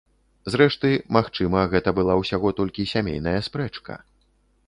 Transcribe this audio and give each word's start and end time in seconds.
Зрэшты, 0.53 0.89
магчыма, 1.17 1.61
гэта 1.75 1.93
была 1.99 2.17
ўсяго 2.21 2.51
толькі 2.59 2.87
сямейная 2.93 3.37
спрэчка. 3.49 3.99